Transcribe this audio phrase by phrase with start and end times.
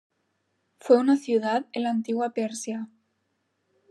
[0.79, 2.89] Fue una ciudad en la antigua Persia.